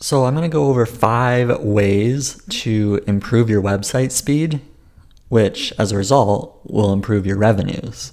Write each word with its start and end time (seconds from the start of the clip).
So, 0.00 0.24
I'm 0.24 0.34
going 0.34 0.48
to 0.48 0.52
go 0.54 0.66
over 0.66 0.86
five 0.86 1.60
ways 1.60 2.40
to 2.50 3.02
improve 3.08 3.50
your 3.50 3.60
website 3.60 4.12
speed, 4.12 4.60
which 5.28 5.72
as 5.76 5.90
a 5.90 5.96
result 5.96 6.60
will 6.64 6.92
improve 6.92 7.26
your 7.26 7.36
revenues. 7.36 8.12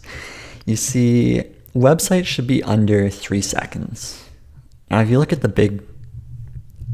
You 0.66 0.78
see, 0.78 1.44
websites 1.76 2.26
should 2.26 2.48
be 2.48 2.64
under 2.64 3.10
three 3.12 3.42
seconds. 3.42 4.28
Now, 4.90 5.02
if 5.02 5.10
you 5.10 5.20
look 5.20 5.32
at 5.32 5.42
the 5.42 5.48
big 5.48 5.84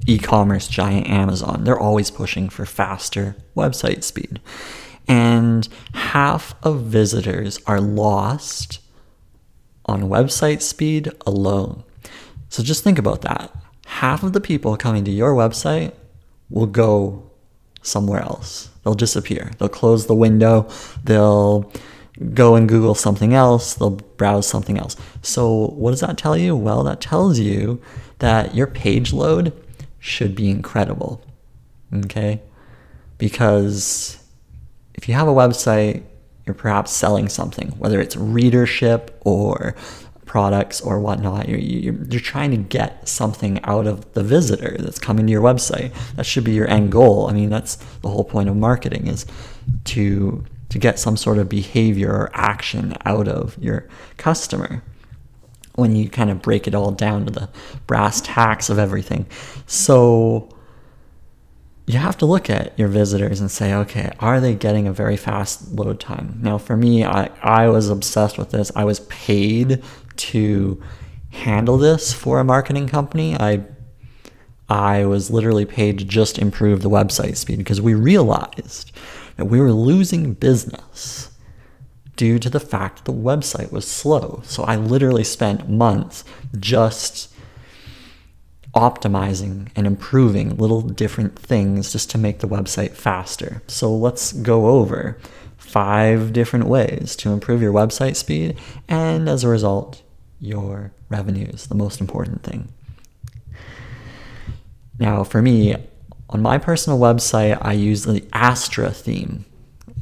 e 0.08 0.18
commerce 0.18 0.68
giant 0.68 1.08
Amazon, 1.08 1.64
they're 1.64 1.80
always 1.80 2.12
pushing 2.12 2.50
for 2.50 2.66
faster 2.66 3.38
website 3.56 4.04
speed. 4.04 4.42
And 5.08 5.70
half 5.94 6.54
of 6.64 6.82
visitors 6.82 7.60
are 7.66 7.80
lost 7.80 8.80
on 9.86 10.04
website 10.04 10.62
speed 10.62 11.12
alone. 11.26 11.84
So 12.50 12.62
just 12.62 12.84
think 12.84 13.00
about 13.00 13.22
that 13.22 13.56
half 13.92 14.24
of 14.24 14.32
the 14.32 14.40
people 14.40 14.78
coming 14.78 15.04
to 15.04 15.12
your 15.12 15.34
website 15.36 15.92
will 16.50 16.66
go 16.66 17.30
somewhere 17.82 18.22
else. 18.22 18.70
They'll 18.84 18.94
disappear. 18.94 19.52
They'll 19.58 19.68
close 19.68 20.08
the 20.08 20.16
window. 20.16 20.70
They'll 21.04 21.72
go 22.34 22.56
and 22.56 22.70
Google 22.70 22.96
something 22.96 23.34
else. 23.34 23.74
They'll 23.74 24.00
browse 24.16 24.48
something 24.48 24.78
else. 24.78 24.96
So, 25.22 25.68
what 25.68 25.92
does 25.92 26.00
that 26.00 26.18
tell 26.18 26.38
you? 26.38 26.56
Well, 26.56 26.84
that 26.86 27.02
tells 27.02 27.38
you 27.38 27.82
that 28.20 28.56
your 28.56 28.66
page 28.66 29.12
load 29.12 29.52
should 30.00 30.36
be 30.36 30.50
incredible. 30.50 31.22
Okay? 31.94 32.42
Because 33.18 34.24
if 34.94 35.10
you 35.10 35.16
have 35.16 35.28
a 35.28 35.34
website, 35.34 36.04
you're 36.46 36.54
perhaps 36.54 36.92
selling 36.92 37.28
something, 37.28 37.72
whether 37.72 38.00
it's 38.00 38.16
readership 38.16 39.20
or 39.26 39.76
products 40.32 40.80
or 40.80 40.98
whatnot. 40.98 41.50
You're, 41.50 41.60
you're, 41.60 42.22
trying 42.22 42.52
to 42.52 42.58
get 42.58 43.06
something 43.06 43.60
out 43.66 43.86
of 43.86 44.14
the 44.14 44.24
visitor 44.24 44.78
that's 44.80 44.98
coming 44.98 45.28
to 45.28 45.32
your 45.32 45.42
website. 45.42 45.94
That 46.16 46.26
should 46.26 46.46
be 46.46 46.54
your 46.54 46.70
end 46.70 46.90
goal. 46.90 47.28
I 47.30 47.34
mean, 47.34 47.50
that's 47.50 47.76
the 48.02 48.08
whole 48.08 48.24
point 48.24 48.48
of 48.48 48.56
marketing 48.56 49.08
is 49.08 49.26
to 49.86 50.46
to 50.70 50.80
get 50.80 50.98
some 51.00 51.18
sort 51.18 51.38
of 51.38 51.50
behavior 51.50 52.10
or 52.14 52.32
action 52.34 52.96
out 53.04 53.28
of 53.28 53.58
your 53.58 53.90
customer 54.16 54.82
when 55.76 55.98
you 55.98 56.10
kind 56.10 56.30
of 56.30 56.42
break 56.42 56.66
it 56.66 56.74
all 56.74 56.92
down 56.92 57.26
to 57.26 57.32
the 57.34 57.50
brass 57.86 58.22
tacks 58.22 58.70
of 58.70 58.80
everything. 58.80 59.26
So 59.66 60.48
you 61.88 61.98
have 61.98 62.18
to 62.20 62.26
look 62.26 62.50
at 62.50 62.80
your 62.80 62.88
visitors 62.88 63.42
and 63.42 63.52
say, 63.52 63.74
okay, 63.74 64.14
are 64.20 64.40
they 64.40 64.56
getting 64.56 64.88
a 64.88 64.94
very 64.94 65.18
fast 65.18 65.74
load 65.74 66.00
time? 66.00 66.40
Now, 66.42 66.58
for 66.58 66.78
me, 66.78 67.04
I, 67.04 67.30
I 67.44 67.68
was 67.68 67.90
obsessed 67.90 68.38
with 68.38 68.52
this. 68.52 68.72
I 68.78 68.86
was 68.86 69.02
paid 69.02 69.84
to 70.30 70.82
handle 71.32 71.78
this 71.78 72.14
for 72.14 72.40
a 72.40 72.44
marketing 72.44 72.88
company. 72.88 73.36
I 73.36 73.64
I 74.70 75.06
was 75.06 75.30
literally 75.30 75.66
paid 75.66 76.00
to 76.00 76.06
just 76.06 76.40
improve 76.40 76.82
the 76.82 76.90
website 76.90 77.36
speed 77.36 77.58
because 77.58 77.82
we 77.82 77.94
realized 77.94 78.94
that 79.36 79.46
we 79.46 79.60
were 79.60 79.74
losing 79.74 80.34
business 80.34 81.30
due 82.16 82.40
to 82.40 82.50
the 82.50 82.60
fact 82.60 83.04
the 83.04 83.12
website 83.12 83.72
was 83.72 83.86
slow. 83.86 84.42
So 84.46 84.64
I 84.64 84.78
literally 84.78 85.26
spent 85.26 85.68
months 85.68 86.24
just 86.58 87.34
optimizing 88.74 89.68
and 89.76 89.86
improving 89.86 90.56
little 90.56 90.82
different 90.82 91.38
things 91.38 91.92
just 91.92 92.10
to 92.12 92.18
make 92.18 92.40
the 92.40 92.48
website 92.48 92.92
faster. 92.92 93.62
So 93.68 93.94
let's 93.94 94.32
go 94.32 94.68
over 94.68 95.18
five 95.58 96.32
different 96.32 96.68
ways 96.68 97.16
to 97.18 97.32
improve 97.32 97.62
your 97.62 97.74
website 97.74 98.16
speed 98.16 98.58
and 98.88 99.28
as 99.28 99.44
a 99.44 99.50
result, 99.50 100.02
your 100.42 100.92
revenues, 101.10 101.68
the 101.68 101.76
most 101.76 102.02
important 102.02 102.44
thing. 102.44 102.68
Now, 105.00 105.24
for 105.24 105.42
me, 105.42 105.76
on 106.30 106.42
my 106.42 106.58
personal 106.58 107.00
website, 107.00 107.58
I 107.62 107.74
use 107.74 108.04
the 108.04 108.26
Astra 108.34 108.92
theme. 108.92 109.46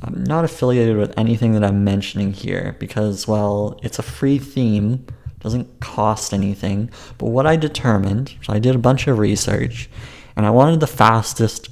I'm 0.01 0.23
not 0.23 0.45
affiliated 0.45 0.97
with 0.97 1.17
anything 1.17 1.51
that 1.53 1.63
I'm 1.63 1.83
mentioning 1.83 2.33
here 2.33 2.75
because, 2.79 3.27
well, 3.27 3.79
it's 3.83 3.99
a 3.99 4.03
free 4.03 4.39
theme, 4.39 5.05
doesn't 5.39 5.79
cost 5.81 6.33
anything. 6.33 6.89
But 7.17 7.27
what 7.27 7.45
I 7.45 7.55
determined, 7.55 8.35
so 8.41 8.53
I 8.53 8.59
did 8.59 8.75
a 8.75 8.79
bunch 8.79 9.07
of 9.07 9.19
research, 9.19 9.89
and 10.35 10.45
I 10.45 10.51
wanted 10.51 10.79
the 10.79 10.87
fastest 10.87 11.69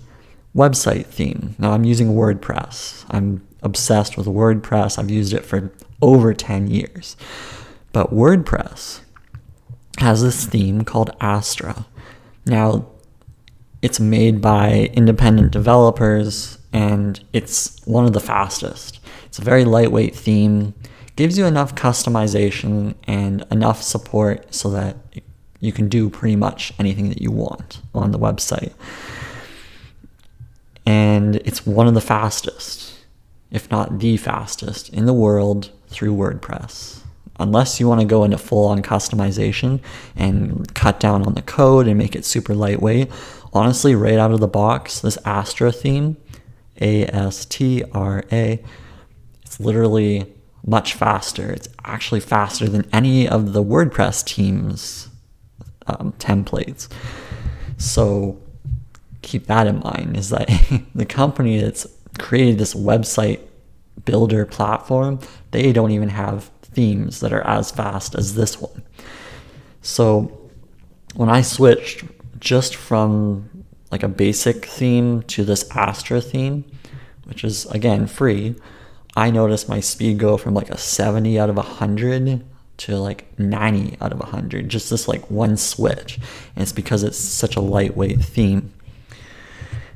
website 0.55 1.05
theme. 1.05 1.55
Now 1.57 1.71
I'm 1.71 1.85
using 1.85 2.15
WordPress. 2.15 3.05
I'm 3.09 3.47
obsessed 3.61 4.17
with 4.17 4.27
WordPress. 4.27 4.99
I've 4.99 5.11
used 5.11 5.33
it 5.33 5.45
for 5.45 5.71
over 6.01 6.33
10 6.33 6.67
years. 6.67 7.15
But 7.97 8.13
WordPress 8.13 8.99
has 9.97 10.21
this 10.21 10.45
theme 10.45 10.83
called 10.83 11.09
Astra. 11.19 11.87
Now, 12.45 12.85
it's 13.81 13.99
made 13.99 14.39
by 14.39 14.91
independent 14.93 15.51
developers 15.51 16.59
and 16.71 17.19
it's 17.33 17.83
one 17.87 18.05
of 18.05 18.13
the 18.13 18.19
fastest. 18.19 18.99
It's 19.25 19.39
a 19.39 19.43
very 19.43 19.65
lightweight 19.65 20.15
theme, 20.15 20.75
gives 21.15 21.39
you 21.39 21.47
enough 21.47 21.73
customization 21.73 22.93
and 23.07 23.43
enough 23.49 23.81
support 23.81 24.53
so 24.53 24.69
that 24.69 24.97
you 25.59 25.71
can 25.71 25.89
do 25.89 26.07
pretty 26.07 26.35
much 26.35 26.73
anything 26.77 27.09
that 27.09 27.19
you 27.19 27.31
want 27.31 27.81
on 27.95 28.11
the 28.11 28.19
website. 28.19 28.73
And 30.85 31.37
it's 31.37 31.65
one 31.65 31.87
of 31.87 31.95
the 31.95 32.01
fastest, 32.01 32.93
if 33.49 33.71
not 33.71 33.97
the 33.97 34.17
fastest, 34.17 34.89
in 34.89 35.07
the 35.07 35.13
world 35.13 35.71
through 35.89 36.15
WordPress 36.15 36.96
unless 37.39 37.79
you 37.79 37.87
want 37.87 38.01
to 38.01 38.07
go 38.07 38.23
into 38.23 38.37
full 38.37 38.67
on 38.67 38.81
customization 38.81 39.79
and 40.15 40.73
cut 40.73 40.99
down 40.99 41.25
on 41.25 41.33
the 41.33 41.41
code 41.41 41.87
and 41.87 41.97
make 41.97 42.15
it 42.15 42.25
super 42.25 42.53
lightweight, 42.55 43.09
honestly, 43.53 43.95
right 43.95 44.17
out 44.17 44.31
of 44.31 44.39
the 44.39 44.47
box, 44.47 44.99
this 44.99 45.17
Astra 45.25 45.71
theme, 45.71 46.17
A 46.81 47.05
S 47.05 47.45
T 47.45 47.83
R 47.93 48.23
A, 48.31 48.63
it's 49.43 49.59
literally 49.59 50.33
much 50.65 50.93
faster. 50.93 51.51
It's 51.51 51.69
actually 51.85 52.19
faster 52.19 52.67
than 52.67 52.87
any 52.91 53.27
of 53.27 53.53
the 53.53 53.63
WordPress 53.63 54.25
teams 54.25 55.09
um, 55.87 56.13
templates. 56.19 56.89
So 57.77 58.39
keep 59.21 59.47
that 59.47 59.67
in 59.67 59.79
mind 59.79 60.17
is 60.17 60.29
that 60.29 60.49
the 60.95 61.05
company 61.05 61.59
that's 61.59 61.87
created 62.17 62.57
this 62.57 62.73
website 62.73 63.39
builder 64.05 64.45
platform, 64.45 65.19
they 65.51 65.71
don't 65.71 65.91
even 65.91 66.09
have 66.09 66.51
themes 66.77 67.21
that 67.21 67.33
are 67.33 67.41
as 67.41 67.71
fast 67.71 68.13
as 68.13 68.35
this 68.35 68.61
one. 68.61 68.83
So 69.81 70.51
when 71.15 71.27
I 71.27 71.41
switched 71.41 72.05
just 72.39 72.75
from 72.75 73.65
like 73.91 74.03
a 74.03 74.07
basic 74.07 74.67
theme 74.67 75.23
to 75.23 75.43
this 75.43 75.67
Astra 75.75 76.21
theme, 76.21 76.65
which 77.23 77.43
is 77.43 77.65
again 77.71 78.05
free, 78.05 78.53
I 79.15 79.31
noticed 79.31 79.67
my 79.67 79.79
speed 79.79 80.19
go 80.19 80.37
from 80.37 80.53
like 80.53 80.69
a 80.69 80.77
70 80.77 81.39
out 81.39 81.49
of 81.49 81.55
100 81.55 82.45
to 82.77 82.97
like 82.97 83.25
90 83.39 83.97
out 83.99 84.11
of 84.11 84.19
100, 84.19 84.69
just 84.69 84.91
this 84.91 85.07
like 85.07 85.31
one 85.31 85.57
switch. 85.57 86.19
And 86.55 86.61
it's 86.61 86.71
because 86.71 87.01
it's 87.01 87.17
such 87.17 87.55
a 87.55 87.59
lightweight 87.59 88.19
theme. 88.21 88.71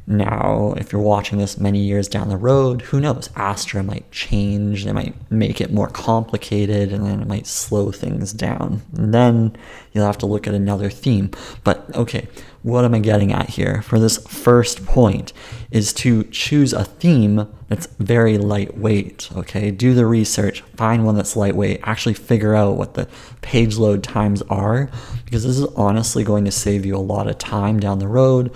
Now, 0.08 0.74
if 0.78 0.92
you're 0.92 1.02
watching 1.02 1.38
this 1.38 1.60
many 1.60 1.80
years 1.80 2.08
down 2.08 2.30
the 2.30 2.38
road, 2.38 2.82
who 2.82 3.00
knows? 3.00 3.30
Astra 3.36 3.84
might 3.84 4.12
change, 4.12 4.84
they 4.84 4.92
might 4.92 5.16
make 5.32 5.62
it 5.62 5.72
more 5.72 5.88
complicated, 5.88 6.92
and 6.92 7.06
then 7.06 7.22
it 7.22 7.28
might 7.28 7.46
slow 7.46 7.92
things 7.92 8.34
down. 8.34 8.82
And 8.98 9.14
then 9.14 9.56
you'll 9.94 10.06
have 10.06 10.18
to 10.20 10.26
look 10.26 10.48
at 10.48 10.56
another 10.56 10.90
theme. 10.90 11.30
But 11.64 11.96
okay, 11.96 12.28
what 12.64 12.84
am 12.84 12.96
I 12.96 13.00
getting 13.00 13.32
at 13.32 13.52
here 13.52 13.84
for 13.84 14.00
this 14.00 14.18
first 14.28 14.86
point 14.86 15.34
is 15.70 15.94
to 15.94 16.24
choose 16.26 16.74
a 16.74 16.84
theme 16.84 17.48
that's 17.70 17.86
very 18.00 18.38
lightweight, 18.38 19.30
okay? 19.38 19.70
Do 19.70 19.94
the 19.94 20.08
research, 20.08 20.62
find 20.76 21.06
one 21.06 21.16
that's 21.16 21.36
lightweight, 21.36 21.80
actually 21.84 22.16
figure 22.16 22.56
out 22.56 22.76
what 22.76 22.96
the 22.96 23.08
page 23.42 23.78
load 23.78 24.04
times 24.04 24.42
are, 24.44 24.90
because 25.26 25.44
this 25.44 25.60
is 25.60 25.66
honestly 25.76 26.24
going 26.24 26.44
to 26.46 26.52
save 26.52 26.86
you 26.86 26.96
a 26.96 26.98
lot 26.98 27.28
of 27.28 27.38
time 27.38 27.80
down 27.80 28.00
the 28.00 28.08
road 28.08 28.54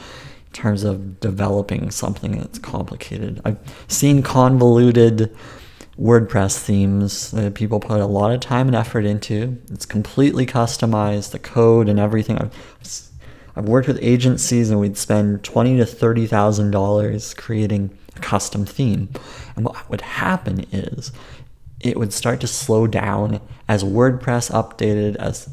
terms 0.55 0.83
of 0.83 1.19
developing 1.19 1.91
something 1.91 2.39
that's 2.39 2.59
complicated. 2.59 3.41
I've 3.45 3.59
seen 3.87 4.23
convoluted 4.23 5.35
WordPress 5.99 6.57
themes 6.57 7.31
that 7.31 7.53
people 7.55 7.79
put 7.79 8.01
a 8.01 8.05
lot 8.05 8.31
of 8.31 8.39
time 8.39 8.67
and 8.67 8.75
effort 8.75 9.05
into. 9.05 9.61
It's 9.71 9.85
completely 9.85 10.45
customized, 10.45 11.31
the 11.31 11.39
code 11.39 11.87
and 11.87 11.99
everything. 11.99 12.37
I've, 12.37 12.53
I've 13.55 13.69
worked 13.69 13.87
with 13.87 13.99
agencies 14.01 14.69
and 14.69 14.79
we'd 14.79 14.97
spend 14.97 15.43
twenty 15.43 15.77
to 15.77 15.85
thirty 15.85 16.27
thousand 16.27 16.71
dollars 16.71 17.33
creating 17.33 17.97
a 18.15 18.19
custom 18.19 18.65
theme. 18.65 19.09
And 19.55 19.65
what 19.65 19.89
would 19.89 20.01
happen 20.01 20.65
is 20.71 21.11
it 21.79 21.97
would 21.97 22.11
start 22.11 22.41
to 22.41 22.47
slow 22.47 22.87
down 22.87 23.39
as 23.67 23.83
WordPress 23.83 24.51
updated, 24.51 25.15
as 25.17 25.49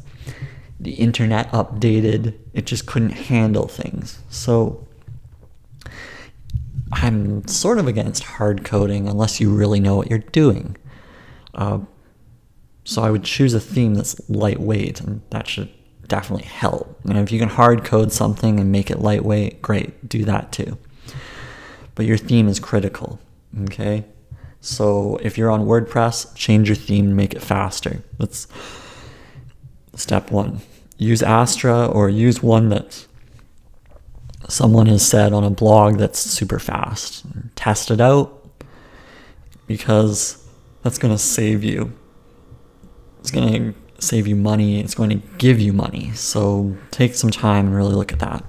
the 0.79 0.93
internet 0.95 1.49
updated. 1.51 2.33
It 2.53 2.65
just 2.65 2.85
couldn't 2.85 3.11
handle 3.11 3.67
things. 3.67 4.19
So 4.29 4.87
I'm 6.95 7.47
sort 7.47 7.79
of 7.79 7.87
against 7.87 8.23
hard 8.23 8.63
coding 8.63 9.07
unless 9.07 9.39
you 9.39 9.53
really 9.53 9.79
know 9.79 9.95
what 9.95 10.09
you're 10.09 10.19
doing. 10.19 10.77
Uh, 11.53 11.79
so 12.83 13.01
I 13.01 13.09
would 13.09 13.23
choose 13.23 13.53
a 13.53 13.59
theme 13.59 13.95
that's 13.95 14.29
lightweight, 14.29 14.99
and 15.01 15.21
that 15.29 15.47
should 15.47 15.69
definitely 16.07 16.45
help. 16.45 16.99
And 17.05 17.17
if 17.17 17.31
you 17.31 17.39
can 17.39 17.49
hard 17.49 17.83
code 17.83 18.11
something 18.11 18.59
and 18.59 18.71
make 18.71 18.91
it 18.91 18.99
lightweight, 18.99 19.61
great, 19.61 20.09
do 20.09 20.25
that 20.25 20.51
too. 20.51 20.77
But 21.95 22.05
your 22.05 22.17
theme 22.17 22.47
is 22.47 22.59
critical, 22.59 23.19
okay? 23.63 24.05
So 24.59 25.17
if 25.21 25.37
you're 25.37 25.51
on 25.51 25.65
WordPress, 25.65 26.35
change 26.35 26.69
your 26.69 26.75
theme 26.75 27.07
and 27.07 27.15
make 27.15 27.33
it 27.33 27.41
faster. 27.41 28.01
That's 28.17 28.47
step 29.95 30.31
one. 30.31 30.59
Use 30.97 31.21
Astra 31.21 31.85
or 31.85 32.09
use 32.09 32.41
one 32.41 32.69
that 32.69 33.05
someone 34.47 34.87
has 34.87 35.07
said 35.07 35.33
on 35.33 35.43
a 35.43 35.49
blog 35.49 35.97
that's 35.97 36.19
super 36.19 36.59
fast. 36.59 37.25
Test 37.55 37.91
it 37.91 38.01
out 38.01 38.47
because 39.67 40.45
that's 40.81 40.97
going 40.97 41.13
to 41.13 41.17
save 41.17 41.63
you. 41.63 41.93
It's 43.19 43.31
going 43.31 43.73
to 43.73 44.01
save 44.01 44.27
you 44.27 44.35
money. 44.35 44.79
It's 44.79 44.95
going 44.95 45.09
to 45.09 45.27
give 45.37 45.59
you 45.59 45.73
money. 45.73 46.11
So 46.13 46.75
take 46.91 47.15
some 47.15 47.31
time 47.31 47.67
and 47.67 47.75
really 47.75 47.95
look 47.95 48.11
at 48.11 48.19
that. 48.19 48.43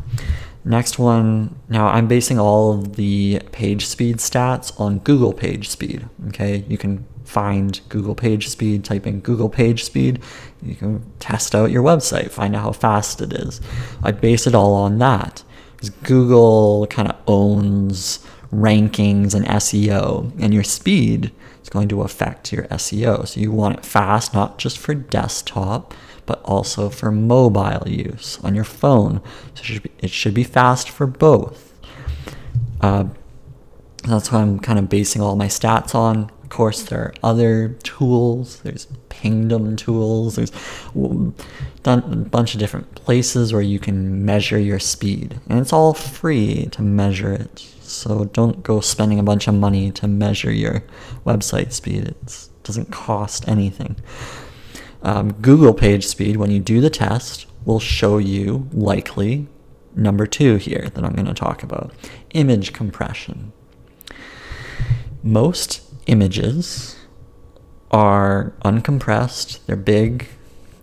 Next 0.67 0.99
one, 0.99 1.58
now 1.69 1.88
I'm 1.88 2.08
basing 2.08 2.38
all 2.38 2.73
of 2.73 2.97
the 2.97 3.40
page 3.52 3.87
speed 3.87 4.17
stats 4.17 4.79
on 4.81 4.99
Google 5.00 5.35
page 5.35 5.69
speed. 5.69 6.08
Okay, 6.29 6.64
you 6.69 6.79
can 6.79 7.05
find 7.25 7.81
Google 7.90 8.14
page 8.14 8.49
speed, 8.49 8.85
type 8.85 9.06
in 9.06 9.20
Google 9.20 9.50
page 9.50 9.85
speed, 9.85 10.23
you 10.62 10.75
can 10.75 11.05
test 11.19 11.55
out 11.55 11.70
your 11.70 11.82
website, 11.82 12.31
find 12.31 12.56
out 12.56 12.62
how 12.62 12.73
fast 12.73 13.20
it 13.20 13.32
is. 13.35 13.61
I 14.02 14.12
base 14.12 14.47
it 14.47 14.55
all 14.55 14.73
on 14.75 14.99
that. 14.99 15.43
Because 15.90 16.08
Google 16.08 16.86
kind 16.88 17.08
of 17.08 17.16
owns 17.26 18.25
rankings 18.52 19.34
and 19.34 19.44
SEO, 19.46 20.32
and 20.40 20.54
your 20.54 20.62
speed 20.62 21.32
is 21.62 21.69
going 21.69 21.88
to 21.88 22.02
affect 22.02 22.52
your 22.52 22.64
SEO. 22.64 23.26
So 23.26 23.40
you 23.40 23.50
want 23.52 23.78
it 23.78 23.84
fast, 23.84 24.32
not 24.32 24.58
just 24.58 24.78
for 24.78 24.94
desktop, 24.94 25.92
but 26.26 26.42
also 26.44 26.88
for 26.88 27.10
mobile 27.10 27.88
use 27.88 28.38
on 28.42 28.54
your 28.54 28.64
phone. 28.64 29.20
So 29.54 29.60
it 29.60 29.64
should 29.64 29.82
be, 29.82 29.90
it 29.98 30.10
should 30.10 30.34
be 30.34 30.44
fast 30.44 30.88
for 30.88 31.06
both. 31.06 31.72
Uh, 32.80 33.06
that's 34.04 34.30
what 34.30 34.40
I'm 34.40 34.58
kind 34.58 34.78
of 34.78 34.88
basing 34.88 35.22
all 35.22 35.37
my 35.37 35.46
stats 35.46 35.94
on. 35.94 36.30
Course, 36.54 36.82
there 36.84 37.00
are 37.00 37.14
other 37.24 37.70
tools. 37.82 38.60
There's 38.60 38.86
Pingdom 39.08 39.74
tools. 39.74 40.36
There's 40.36 40.52
a 40.94 41.96
bunch 41.96 42.54
of 42.54 42.60
different 42.60 42.94
places 42.94 43.52
where 43.52 43.60
you 43.60 43.80
can 43.80 44.24
measure 44.24 44.56
your 44.56 44.78
speed, 44.78 45.40
and 45.48 45.58
it's 45.58 45.72
all 45.72 45.94
free 45.94 46.66
to 46.66 46.80
measure 46.80 47.32
it. 47.32 47.58
So 47.80 48.26
don't 48.26 48.62
go 48.62 48.78
spending 48.78 49.18
a 49.18 49.24
bunch 49.24 49.48
of 49.48 49.54
money 49.54 49.90
to 49.90 50.06
measure 50.06 50.52
your 50.52 50.84
website 51.26 51.72
speed. 51.72 52.04
It 52.04 52.48
doesn't 52.62 52.92
cost 52.92 53.48
anything. 53.48 53.96
Um, 55.02 55.32
Google 55.32 55.74
page 55.74 56.06
speed, 56.06 56.36
when 56.36 56.52
you 56.52 56.60
do 56.60 56.80
the 56.80 56.88
test, 56.88 57.46
will 57.64 57.80
show 57.80 58.18
you 58.18 58.68
likely 58.72 59.48
number 59.96 60.24
two 60.24 60.54
here 60.54 60.88
that 60.94 61.04
I'm 61.04 61.14
going 61.14 61.26
to 61.26 61.34
talk 61.34 61.64
about 61.64 61.92
image 62.32 62.72
compression. 62.72 63.52
Most 65.24 65.80
images 66.06 66.96
are 67.90 68.52
uncompressed, 68.64 69.64
they're 69.66 69.76
big. 69.76 70.26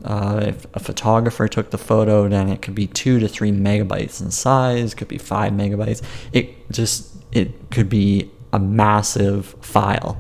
Uh, 0.03 0.45
if 0.47 0.65
a 0.73 0.79
photographer 0.79 1.47
took 1.47 1.69
the 1.69 1.77
photo, 1.77 2.27
then 2.27 2.50
it 2.50 2.62
could 2.62 2.73
be 2.73 2.88
two 2.88 3.19
to 3.19 3.27
three 3.27 3.51
megabytes 3.51 4.19
in 4.19 4.31
size, 4.31 4.95
could 4.95 5.07
be 5.07 5.18
five 5.18 5.53
megabytes. 5.53 6.01
It 6.33 6.71
just, 6.71 7.15
it 7.31 7.69
could 7.69 7.89
be 7.89 8.31
a 8.51 8.59
massive 8.59 9.56
file. 9.62 10.19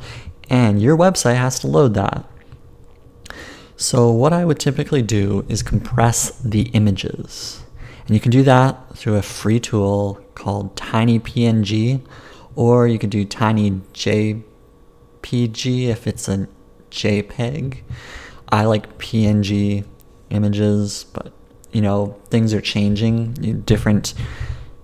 And 0.49 0.81
your 0.81 0.95
website 0.97 1.37
has 1.37 1.59
to 1.59 1.67
load 1.67 1.93
that. 1.95 2.25
So 3.75 4.11
what 4.11 4.33
I 4.33 4.45
would 4.45 4.59
typically 4.59 5.01
do 5.01 5.45
is 5.49 5.63
compress 5.63 6.37
the 6.41 6.63
images. 6.73 7.63
And 8.05 8.13
you 8.13 8.19
can 8.19 8.31
do 8.31 8.43
that 8.43 8.95
through 8.95 9.15
a 9.15 9.23
free 9.23 9.59
tool 9.59 10.19
called 10.35 10.75
TinyPNG, 10.75 12.05
or 12.55 12.87
you 12.87 12.99
could 12.99 13.09
do 13.09 13.25
TinyJPG 13.25 14.43
if 15.23 16.07
it's 16.07 16.27
a 16.27 16.47
JPEG. 16.89 17.81
I 18.49 18.65
like 18.65 18.97
PNG 18.97 19.85
images, 20.29 21.05
but 21.13 21.31
you 21.71 21.81
know, 21.81 22.19
things 22.29 22.53
are 22.53 22.61
changing. 22.61 23.33
Different 23.61 24.13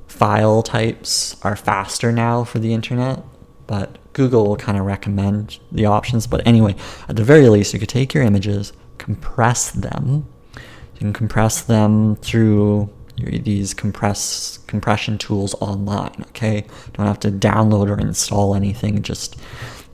file 0.08 0.64
types 0.64 1.36
are 1.44 1.56
faster 1.56 2.12
now 2.12 2.44
for 2.44 2.60
the 2.60 2.74
internet, 2.74 3.24
but 3.68 3.98
Google 4.14 4.48
will 4.48 4.56
kind 4.56 4.78
of 4.78 4.86
recommend 4.86 5.60
the 5.72 5.86
options. 5.86 6.26
But 6.28 6.46
anyway, 6.48 6.76
at 7.10 7.18
the 7.18 7.24
very 7.24 7.50
least, 7.50 7.74
you 7.74 7.80
could 7.80 7.90
take 7.90 8.14
your 8.14 8.24
images, 8.24 8.74
compress 8.98 9.72
them. 9.72 10.26
You 10.56 11.00
can 11.00 11.14
compress 11.14 11.62
them 11.62 12.16
through 12.16 12.90
these 13.18 13.74
compress 13.74 14.60
compression 14.68 15.18
tools 15.18 15.56
online. 15.56 16.24
Okay, 16.30 16.66
don't 16.94 17.08
have 17.08 17.20
to 17.22 17.32
download 17.32 17.90
or 17.90 18.00
install 18.00 18.56
anything. 18.56 19.02
Just 19.02 19.36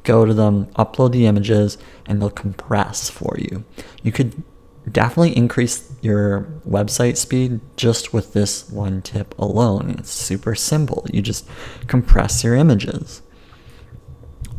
go 0.03 0.25
to 0.25 0.33
them, 0.33 0.67
upload 0.75 1.11
the 1.11 1.25
images, 1.25 1.77
and 2.05 2.21
they'll 2.21 2.29
compress 2.29 3.09
for 3.09 3.35
you. 3.38 3.63
You 4.01 4.11
could 4.11 4.44
definitely 4.91 5.35
increase 5.35 5.91
your 6.01 6.41
website 6.67 7.17
speed 7.17 7.61
just 7.77 8.13
with 8.13 8.33
this 8.33 8.69
one 8.69 9.01
tip 9.01 9.38
alone. 9.39 9.95
It's 10.00 10.11
super 10.11 10.55
simple. 10.55 11.05
You 11.11 11.21
just 11.21 11.47
compress 11.88 12.44
your 12.44 12.55
images 12.55 13.21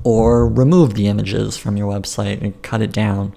or 0.03 0.49
remove 0.49 0.95
the 0.95 1.09
images 1.09 1.57
from 1.57 1.77
your 1.77 1.93
website 1.93 2.43
and 2.43 2.61
cut 2.63 2.83
it 2.83 2.93
down. 2.93 3.35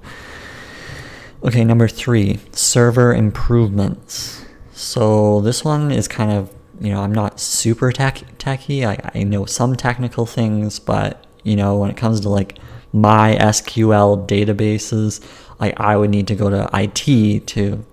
Okay, 1.44 1.64
number 1.64 1.88
three, 1.88 2.40
server 2.52 3.14
improvements. 3.14 4.46
So 4.72 5.42
this 5.42 5.64
one 5.64 5.92
is 5.92 6.08
kind 6.08 6.32
of, 6.32 6.54
you 6.80 6.92
know, 6.92 7.02
I'm 7.02 7.14
not 7.14 7.40
super 7.40 7.92
tech 7.92 8.24
techy. 8.38 8.86
I, 8.86 8.98
I 9.14 9.24
know 9.24 9.46
some 9.46 9.76
technical 9.76 10.26
things, 10.26 10.80
but 10.80 11.27
you 11.48 11.56
know, 11.56 11.78
when 11.78 11.90
it 11.90 11.98
comes 11.98 12.20
to 12.22 12.30
like 12.30 12.58
MySQL 12.94 14.28
databases, 14.28 15.26
like 15.60 15.80
I 15.80 15.96
would 15.96 16.10
need 16.10 16.28
to 16.28 16.36
go 16.36 16.50
to 16.50 16.70
IT 16.74 17.48
to 17.48 17.86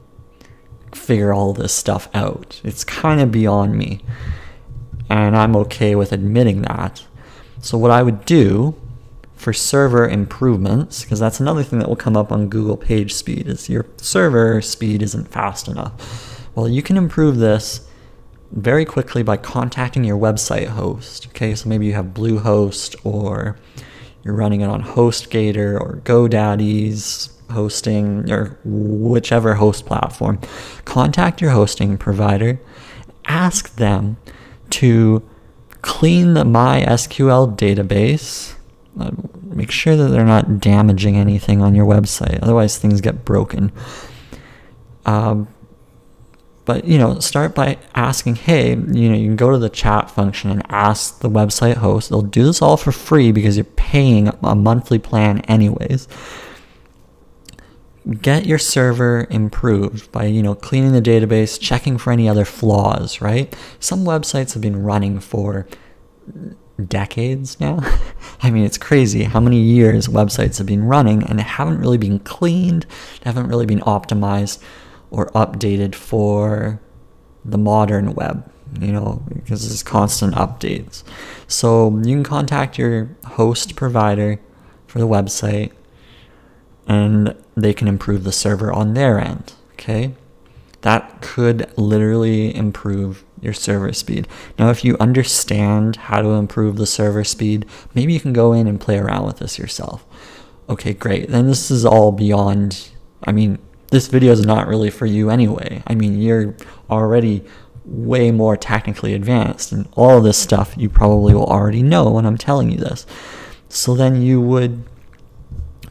figure 0.92 1.32
all 1.32 1.52
this 1.52 1.72
stuff 1.72 2.08
out. 2.14 2.60
It's 2.64 2.82
kind 2.84 3.20
of 3.20 3.30
beyond 3.30 3.76
me. 3.76 4.00
And 5.08 5.36
I'm 5.36 5.54
okay 5.56 5.94
with 5.94 6.12
admitting 6.12 6.62
that. 6.62 7.04
So 7.60 7.78
what 7.78 7.90
I 7.90 8.02
would 8.02 8.24
do 8.24 8.74
for 9.34 9.52
server 9.52 10.08
improvements, 10.08 11.02
because 11.02 11.20
that's 11.20 11.38
another 11.38 11.62
thing 11.62 11.78
that 11.78 11.88
will 11.88 11.96
come 11.96 12.16
up 12.16 12.32
on 12.32 12.48
Google 12.48 12.76
page 12.76 13.14
speed, 13.14 13.46
is 13.46 13.68
your 13.68 13.86
server 13.98 14.60
speed 14.62 15.02
isn't 15.02 15.28
fast 15.28 15.68
enough. 15.68 16.48
Well, 16.54 16.68
you 16.68 16.82
can 16.82 16.96
improve 16.96 17.36
this 17.36 17.83
very 18.54 18.84
quickly 18.84 19.22
by 19.22 19.36
contacting 19.36 20.04
your 20.04 20.18
website 20.18 20.68
host. 20.68 21.26
Okay, 21.28 21.54
so 21.54 21.68
maybe 21.68 21.86
you 21.86 21.92
have 21.92 22.06
Bluehost 22.06 22.96
or 23.04 23.56
you're 24.22 24.34
running 24.34 24.62
it 24.62 24.66
on 24.66 24.82
HostGator 24.82 25.78
or 25.78 26.00
GoDaddy's 26.04 27.30
hosting 27.50 28.30
or 28.30 28.58
whichever 28.64 29.54
host 29.54 29.86
platform. 29.86 30.40
Contact 30.84 31.40
your 31.40 31.50
hosting 31.50 31.98
provider, 31.98 32.58
ask 33.26 33.76
them 33.76 34.16
to 34.70 35.22
clean 35.82 36.34
the 36.34 36.44
MySQL 36.44 37.56
database 37.56 38.54
uh, 38.98 39.10
make 39.42 39.70
sure 39.70 39.96
that 39.96 40.08
they're 40.08 40.24
not 40.24 40.60
damaging 40.60 41.16
anything 41.16 41.60
on 41.60 41.74
your 41.74 41.86
website. 41.86 42.40
Otherwise, 42.42 42.78
things 42.78 43.00
get 43.00 43.24
broken. 43.24 43.72
Um, 45.04 45.48
but 46.64 46.84
you 46.84 46.98
know, 46.98 47.18
start 47.20 47.54
by 47.54 47.78
asking, 47.94 48.36
hey, 48.36 48.70
you 48.70 49.08
know, 49.08 49.14
you 49.14 49.26
can 49.26 49.36
go 49.36 49.50
to 49.50 49.58
the 49.58 49.68
chat 49.68 50.10
function 50.10 50.50
and 50.50 50.62
ask 50.70 51.20
the 51.20 51.30
website 51.30 51.76
host. 51.76 52.08
They'll 52.08 52.22
do 52.22 52.44
this 52.44 52.62
all 52.62 52.76
for 52.76 52.92
free 52.92 53.32
because 53.32 53.56
you're 53.56 53.64
paying 53.64 54.28
a 54.42 54.54
monthly 54.54 54.98
plan 54.98 55.40
anyways. 55.40 56.08
Get 58.20 58.44
your 58.46 58.58
server 58.58 59.26
improved 59.30 60.12
by, 60.12 60.24
you 60.24 60.42
know, 60.42 60.54
cleaning 60.54 60.92
the 60.92 61.00
database, 61.00 61.58
checking 61.58 61.96
for 61.96 62.12
any 62.12 62.28
other 62.28 62.44
flaws, 62.44 63.20
right? 63.20 63.54
Some 63.80 64.04
websites 64.04 64.52
have 64.52 64.62
been 64.62 64.82
running 64.82 65.20
for 65.20 65.66
decades 66.86 67.58
now. 67.60 67.78
I 68.42 68.50
mean, 68.50 68.64
it's 68.64 68.76
crazy 68.78 69.24
how 69.24 69.40
many 69.40 69.58
years 69.58 70.08
websites 70.08 70.58
have 70.58 70.66
been 70.66 70.84
running 70.84 71.22
and 71.22 71.38
they 71.38 71.44
haven't 71.44 71.78
really 71.78 71.98
been 71.98 72.18
cleaned, 72.20 72.84
haven't 73.22 73.48
really 73.48 73.66
been 73.66 73.80
optimized 73.80 74.62
or 75.14 75.26
updated 75.26 75.94
for 75.94 76.80
the 77.44 77.58
modern 77.58 78.14
web, 78.14 78.50
you 78.80 78.92
know, 78.92 79.22
because 79.32 79.66
there's 79.66 79.82
constant 79.82 80.34
updates. 80.34 81.04
So 81.46 81.90
you 81.98 82.16
can 82.16 82.24
contact 82.24 82.78
your 82.78 83.10
host 83.24 83.76
provider 83.76 84.40
for 84.86 84.98
the 84.98 85.06
website 85.06 85.72
and 86.86 87.34
they 87.56 87.72
can 87.72 87.86
improve 87.86 88.24
the 88.24 88.32
server 88.32 88.72
on 88.72 88.94
their 88.94 89.20
end, 89.20 89.52
okay? 89.74 90.14
That 90.80 91.22
could 91.22 91.72
literally 91.78 92.54
improve 92.54 93.24
your 93.40 93.54
server 93.54 93.92
speed. 93.92 94.26
Now, 94.58 94.70
if 94.70 94.84
you 94.84 94.96
understand 94.98 95.96
how 95.96 96.22
to 96.22 96.30
improve 96.30 96.76
the 96.76 96.86
server 96.86 97.24
speed, 97.24 97.66
maybe 97.94 98.12
you 98.12 98.20
can 98.20 98.32
go 98.32 98.52
in 98.52 98.66
and 98.66 98.80
play 98.80 98.98
around 98.98 99.26
with 99.26 99.38
this 99.38 99.58
yourself. 99.58 100.04
Okay, 100.68 100.94
great. 100.94 101.28
Then 101.28 101.46
this 101.46 101.70
is 101.70 101.84
all 101.84 102.10
beyond, 102.10 102.90
I 103.22 103.32
mean, 103.32 103.58
this 103.94 104.08
video 104.08 104.32
is 104.32 104.44
not 104.44 104.66
really 104.66 104.90
for 104.90 105.06
you 105.06 105.30
anyway. 105.30 105.82
I 105.86 105.94
mean, 105.94 106.20
you're 106.20 106.56
already 106.90 107.44
way 107.84 108.30
more 108.30 108.56
technically 108.56 109.14
advanced, 109.14 109.70
and 109.70 109.88
all 109.92 110.20
this 110.20 110.36
stuff 110.36 110.74
you 110.76 110.88
probably 110.88 111.32
will 111.32 111.46
already 111.46 111.82
know 111.82 112.10
when 112.10 112.26
I'm 112.26 112.36
telling 112.36 112.70
you 112.70 112.78
this. 112.78 113.06
So 113.68 113.94
then 113.94 114.20
you 114.20 114.40
would 114.40 114.82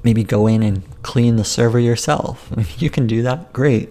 maybe 0.03 0.24
go 0.24 0.48
in 0.48 0.63
and 0.63 0.83
clean 1.01 1.38
the 1.38 1.45
server 1.45 1.79
yourself. 1.79 2.51
If 2.57 2.81
you 2.81 2.89
can 2.89 3.07
do 3.07 3.22
that, 3.22 3.53
great. 3.53 3.89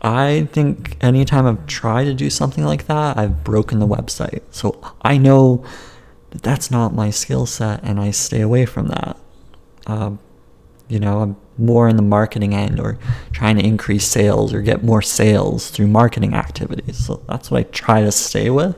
I 0.00 0.48
think 0.52 0.96
anytime 1.02 1.46
I've 1.46 1.66
tried 1.66 2.04
to 2.04 2.14
do 2.14 2.30
something 2.30 2.64
like 2.64 2.86
that, 2.86 3.18
I've 3.18 3.44
broken 3.44 3.78
the 3.78 3.86
website. 3.86 4.42
So 4.50 4.80
I 5.02 5.18
know 5.18 5.64
that 6.30 6.42
that's 6.42 6.70
not 6.70 6.94
my 6.94 7.10
skill 7.10 7.46
set 7.46 7.82
and 7.82 8.00
I 8.00 8.10
stay 8.10 8.40
away 8.40 8.64
from 8.66 8.88
that. 8.88 9.16
Um, 9.86 10.18
you 10.88 10.98
know, 11.00 11.20
I'm 11.20 11.36
more 11.56 11.88
in 11.88 11.96
the 11.96 12.02
marketing 12.02 12.54
end 12.54 12.80
or 12.80 12.98
trying 13.32 13.56
to 13.56 13.64
increase 13.64 14.06
sales 14.06 14.52
or 14.52 14.60
get 14.60 14.82
more 14.82 15.02
sales 15.02 15.70
through 15.70 15.86
marketing 15.86 16.34
activities. 16.34 17.06
So 17.06 17.22
that's 17.28 17.50
what 17.50 17.58
I 17.58 17.62
try 17.64 18.00
to 18.02 18.12
stay 18.12 18.50
with. 18.50 18.76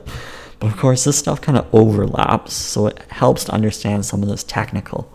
But 0.59 0.67
of 0.67 0.77
course, 0.77 1.03
this 1.03 1.17
stuff 1.17 1.41
kind 1.41 1.57
of 1.57 1.67
overlaps, 1.73 2.53
so 2.53 2.87
it 2.87 2.99
helps 3.09 3.43
to 3.45 3.51
understand 3.51 4.05
some 4.05 4.23
of 4.23 4.29
this 4.29 4.43
technical. 4.43 5.11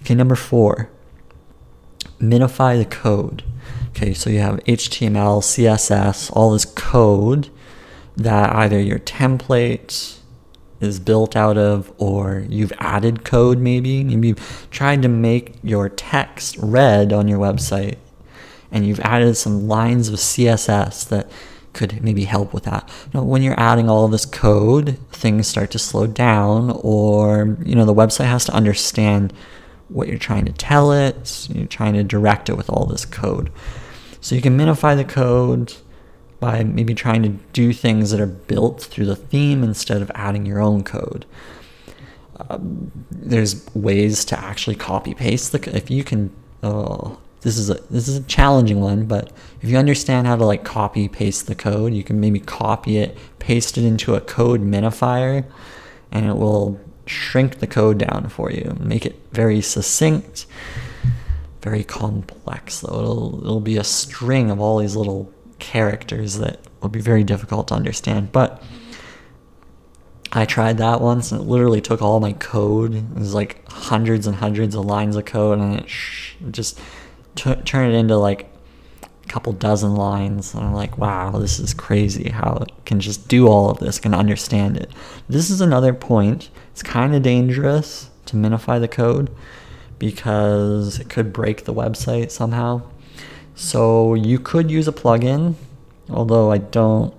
Okay, 0.00 0.14
number 0.14 0.34
four, 0.34 0.90
minify 2.18 2.76
the 2.76 2.84
code. 2.84 3.44
Okay, 3.90 4.12
so 4.12 4.28
you 4.28 4.40
have 4.40 4.56
HTML, 4.64 5.40
CSS, 5.40 6.30
all 6.34 6.52
this 6.52 6.64
code 6.64 7.48
that 8.16 8.54
either 8.54 8.80
your 8.80 8.98
template 8.98 10.18
is 10.82 10.98
built 10.98 11.36
out 11.36 11.56
of 11.56 11.92
or 11.98 12.44
you've 12.48 12.72
added 12.78 13.24
code 13.24 13.58
maybe. 13.58 14.02
Maybe 14.04 14.28
you've 14.28 14.68
tried 14.70 15.02
to 15.02 15.08
make 15.08 15.54
your 15.62 15.88
text 15.88 16.56
red 16.58 17.12
on 17.12 17.28
your 17.28 17.38
website 17.38 17.96
and 18.70 18.86
you've 18.86 19.00
added 19.00 19.36
some 19.36 19.68
lines 19.68 20.08
of 20.08 20.16
CSS 20.16 21.08
that 21.08 21.30
could 21.72 22.02
maybe 22.02 22.24
help 22.24 22.52
with 22.52 22.64
that. 22.64 22.88
You 23.06 23.20
know, 23.20 23.24
when 23.24 23.42
you're 23.42 23.58
adding 23.58 23.88
all 23.88 24.08
this 24.08 24.26
code, 24.26 24.98
things 25.10 25.46
start 25.46 25.70
to 25.72 25.78
slow 25.78 26.06
down 26.06 26.70
or 26.82 27.56
you 27.64 27.74
know 27.74 27.84
the 27.84 27.94
website 27.94 28.26
has 28.26 28.44
to 28.46 28.52
understand 28.52 29.32
what 29.88 30.08
you're 30.08 30.18
trying 30.18 30.46
to 30.46 30.52
tell 30.52 30.92
it. 30.92 31.48
You're 31.50 31.66
trying 31.66 31.94
to 31.94 32.02
direct 32.02 32.48
it 32.48 32.56
with 32.56 32.70
all 32.70 32.86
this 32.86 33.04
code. 33.04 33.50
So 34.20 34.34
you 34.34 34.42
can 34.42 34.56
minify 34.56 34.96
the 34.96 35.04
code 35.04 35.74
by 36.42 36.64
maybe 36.64 36.92
trying 36.92 37.22
to 37.22 37.28
do 37.52 37.72
things 37.72 38.10
that 38.10 38.20
are 38.20 38.26
built 38.26 38.82
through 38.82 39.06
the 39.06 39.14
theme 39.14 39.62
instead 39.62 40.02
of 40.02 40.10
adding 40.12 40.44
your 40.44 40.60
own 40.60 40.82
code. 40.82 41.24
Um, 42.50 42.90
there's 43.12 43.64
ways 43.76 44.24
to 44.24 44.38
actually 44.38 44.74
copy 44.74 45.14
paste 45.14 45.52
the 45.52 45.76
if 45.76 45.88
you 45.88 46.02
can 46.02 46.34
oh 46.64 47.20
this 47.42 47.56
is 47.56 47.70
a 47.70 47.74
this 47.90 48.08
is 48.08 48.16
a 48.16 48.22
challenging 48.24 48.80
one 48.80 49.04
but 49.04 49.30
if 49.60 49.70
you 49.70 49.76
understand 49.76 50.26
how 50.26 50.34
to 50.34 50.44
like 50.44 50.64
copy 50.64 51.08
paste 51.08 51.46
the 51.46 51.54
code 51.54 51.94
you 51.94 52.02
can 52.02 52.18
maybe 52.18 52.40
copy 52.40 52.96
it 52.96 53.16
paste 53.38 53.78
it 53.78 53.84
into 53.84 54.16
a 54.16 54.20
code 54.20 54.60
minifier 54.60 55.44
and 56.10 56.26
it 56.26 56.36
will 56.36 56.80
shrink 57.06 57.60
the 57.60 57.66
code 57.68 57.98
down 57.98 58.28
for 58.28 58.50
you 58.50 58.76
make 58.80 59.06
it 59.06 59.16
very 59.30 59.60
succinct 59.60 60.46
very 61.60 61.84
complex 61.84 62.80
though 62.80 62.98
it'll 62.98 63.40
it'll 63.42 63.60
be 63.60 63.76
a 63.76 63.84
string 63.84 64.50
of 64.50 64.60
all 64.60 64.78
these 64.78 64.96
little 64.96 65.32
characters 65.62 66.38
that 66.38 66.58
will 66.80 66.88
be 66.88 67.00
very 67.00 67.22
difficult 67.22 67.68
to 67.68 67.74
understand. 67.74 68.32
But 68.32 68.62
I 70.32 70.44
tried 70.44 70.78
that 70.78 71.00
once 71.00 71.30
and 71.30 71.40
it 71.40 71.44
literally 71.44 71.80
took 71.80 72.02
all 72.02 72.18
my 72.18 72.32
code. 72.32 72.94
It 72.96 73.14
was 73.14 73.32
like 73.32 73.66
hundreds 73.70 74.26
and 74.26 74.36
hundreds 74.36 74.74
of 74.74 74.84
lines 74.84 75.14
of 75.14 75.24
code 75.24 75.60
and 75.60 75.80
it 75.80 75.86
just 76.50 76.80
turned 77.36 77.94
it 77.94 77.96
into 77.96 78.16
like 78.16 78.48
a 79.02 79.28
couple 79.28 79.52
dozen 79.52 79.94
lines. 79.94 80.52
And 80.52 80.64
I'm 80.64 80.74
like, 80.74 80.98
wow, 80.98 81.30
this 81.38 81.60
is 81.60 81.72
crazy 81.72 82.30
how 82.30 82.64
it 82.66 82.72
can 82.84 82.98
just 82.98 83.28
do 83.28 83.46
all 83.46 83.70
of 83.70 83.78
this, 83.78 84.00
can 84.00 84.14
understand 84.14 84.76
it. 84.76 84.90
This 85.28 85.48
is 85.48 85.60
another 85.60 85.94
point. 85.94 86.50
It's 86.72 86.82
kind 86.82 87.14
of 87.14 87.22
dangerous 87.22 88.10
to 88.26 88.36
minify 88.36 88.80
the 88.80 88.88
code 88.88 89.30
because 89.98 90.98
it 90.98 91.08
could 91.08 91.32
break 91.32 91.64
the 91.64 91.74
website 91.74 92.32
somehow. 92.32 92.82
So 93.54 94.14
you 94.14 94.38
could 94.38 94.70
use 94.70 94.88
a 94.88 94.92
plugin, 94.92 95.54
although 96.10 96.50
I 96.50 96.58
don't 96.58 97.14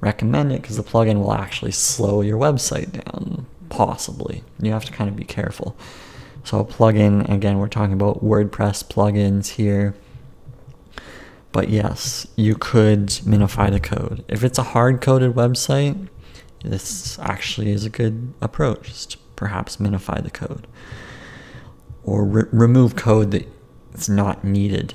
recommend 0.00 0.52
it 0.52 0.62
because 0.62 0.76
the 0.76 0.82
plugin 0.82 1.18
will 1.18 1.32
actually 1.32 1.72
slow 1.72 2.20
your 2.20 2.38
website 2.38 3.04
down, 3.04 3.46
possibly. 3.68 4.42
You 4.60 4.72
have 4.72 4.84
to 4.86 4.92
kind 4.92 5.08
of 5.08 5.16
be 5.16 5.24
careful. 5.24 5.76
So 6.44 6.58
a 6.58 6.64
plugin, 6.64 7.28
again, 7.30 7.58
we're 7.58 7.68
talking 7.68 7.92
about 7.92 8.24
WordPress 8.24 8.84
plugins 8.90 9.48
here. 9.48 9.94
But 11.52 11.68
yes, 11.68 12.26
you 12.36 12.54
could 12.54 13.08
minify 13.08 13.70
the 13.70 13.80
code. 13.80 14.24
If 14.28 14.44
it's 14.44 14.58
a 14.58 14.62
hard-coded 14.62 15.34
website, 15.34 16.08
this 16.64 17.18
actually 17.18 17.70
is 17.72 17.84
a 17.84 17.90
good 17.90 18.32
approach 18.40 19.06
to 19.08 19.18
perhaps 19.36 19.78
minify 19.78 20.22
the 20.22 20.30
code 20.30 20.66
or 22.04 22.24
re 22.24 22.44
remove 22.52 22.96
code 22.96 23.30
that 23.30 23.48
is 23.94 24.08
not 24.08 24.44
needed 24.44 24.94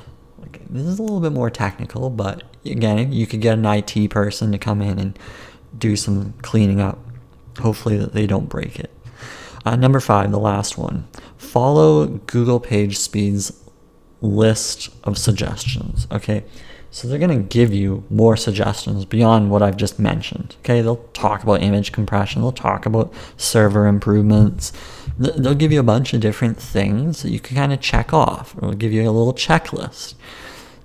this 0.69 0.85
is 0.85 0.99
a 0.99 1.01
little 1.01 1.19
bit 1.19 1.31
more 1.31 1.49
technical, 1.49 2.09
but 2.09 2.43
again, 2.65 3.11
you 3.11 3.27
could 3.27 3.41
get 3.41 3.57
an 3.57 3.65
IT 3.65 4.09
person 4.09 4.51
to 4.51 4.57
come 4.57 4.81
in 4.81 4.99
and 4.99 5.19
do 5.77 5.95
some 5.95 6.33
cleaning 6.41 6.81
up. 6.81 6.99
Hopefully, 7.59 7.97
that 7.97 8.13
they 8.13 8.27
don't 8.27 8.49
break 8.49 8.79
it. 8.79 8.91
Uh, 9.65 9.75
number 9.75 9.99
five, 9.99 10.31
the 10.31 10.39
last 10.39 10.77
one. 10.77 11.07
Follow 11.37 12.05
Google 12.05 12.59
PageSpeed's 12.59 13.63
list 14.21 14.89
of 15.03 15.17
suggestions. 15.17 16.05
Okay, 16.11 16.43
so 16.91 17.07
they're 17.07 17.19
going 17.19 17.37
to 17.37 17.43
give 17.43 17.73
you 17.73 18.03
more 18.09 18.37
suggestions 18.37 19.05
beyond 19.05 19.51
what 19.51 19.61
I've 19.61 19.77
just 19.77 19.99
mentioned. 19.99 20.55
Okay, 20.59 20.81
they'll 20.81 21.03
talk 21.13 21.43
about 21.43 21.61
image 21.61 21.91
compression, 21.91 22.41
they'll 22.41 22.51
talk 22.51 22.85
about 22.85 23.13
server 23.37 23.87
improvements. 23.87 24.71
They'll 25.17 25.55
give 25.55 25.71
you 25.71 25.79
a 25.79 25.83
bunch 25.83 26.13
of 26.13 26.19
different 26.19 26.57
things 26.57 27.23
that 27.23 27.31
you 27.31 27.39
can 27.39 27.55
kind 27.55 27.71
of 27.71 27.79
check 27.79 28.13
off. 28.13 28.55
It'll 28.57 28.73
give 28.73 28.91
you 28.91 29.01
a 29.01 29.11
little 29.11 29.33
checklist 29.33 30.15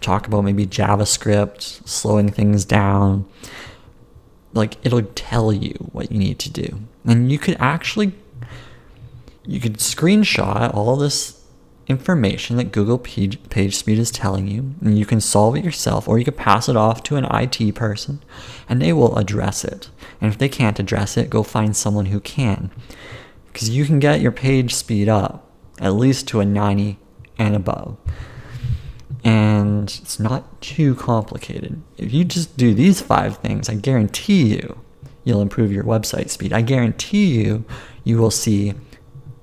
talk 0.00 0.26
about 0.26 0.44
maybe 0.44 0.66
JavaScript, 0.66 1.86
slowing 1.88 2.30
things 2.30 2.64
down. 2.64 3.26
Like 4.52 4.76
it'll 4.84 5.02
tell 5.02 5.52
you 5.52 5.74
what 5.92 6.10
you 6.10 6.18
need 6.18 6.38
to 6.40 6.50
do. 6.50 6.80
And 7.04 7.30
you 7.30 7.38
could 7.38 7.56
actually 7.60 8.14
you 9.44 9.60
could 9.60 9.78
screenshot 9.78 10.74
all 10.74 10.96
this 10.96 11.40
information 11.86 12.56
that 12.56 12.72
Google 12.72 12.98
Page, 12.98 13.42
PageSpeed 13.44 13.98
is 13.98 14.10
telling 14.10 14.46
you, 14.46 14.74
and 14.80 14.98
you 14.98 15.04
can 15.04 15.20
solve 15.20 15.56
it 15.56 15.64
yourself, 15.64 16.08
or 16.08 16.18
you 16.18 16.24
could 16.24 16.36
pass 16.36 16.68
it 16.68 16.76
off 16.76 17.02
to 17.04 17.16
an 17.16 17.24
IT 17.24 17.74
person, 17.74 18.22
and 18.68 18.80
they 18.80 18.92
will 18.92 19.16
address 19.18 19.64
it. 19.64 19.90
And 20.20 20.30
if 20.30 20.38
they 20.38 20.48
can't 20.48 20.78
address 20.78 21.16
it, 21.16 21.30
go 21.30 21.42
find 21.42 21.74
someone 21.74 22.06
who 22.06 22.20
can, 22.20 22.70
because 23.52 23.70
you 23.70 23.84
can 23.84 23.98
get 23.98 24.20
your 24.20 24.30
page 24.30 24.74
speed 24.74 25.08
up 25.08 25.50
at 25.80 25.94
least 25.94 26.28
to 26.28 26.40
a 26.40 26.44
90 26.44 26.98
and 27.38 27.56
above 27.56 27.96
and 29.24 30.00
it's 30.02 30.18
not 30.18 30.60
too 30.60 30.94
complicated. 30.94 31.82
If 31.98 32.12
you 32.12 32.24
just 32.24 32.56
do 32.56 32.74
these 32.74 33.00
five 33.00 33.38
things, 33.38 33.68
I 33.68 33.74
guarantee 33.74 34.54
you 34.54 34.80
you'll 35.24 35.42
improve 35.42 35.72
your 35.72 35.84
website 35.84 36.30
speed. 36.30 36.52
I 36.52 36.62
guarantee 36.62 37.26
you 37.26 37.64
you 38.04 38.18
will 38.18 38.30
see 38.30 38.74